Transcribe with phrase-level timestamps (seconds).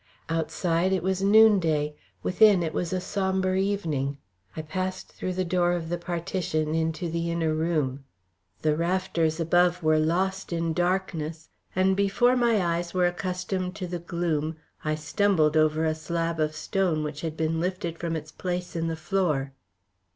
[0.29, 1.93] Outside it was noonday,
[2.23, 4.17] within it was a sombre evening.
[4.57, 8.03] I passed through the door of the partition into the inner room.
[8.63, 13.99] The rafters above were lost in darkness, and before my eyes were accustomed to the
[13.99, 18.75] gloom I stumbled over a slab of stone which had been lifted from its place
[18.75, 19.53] in the floor.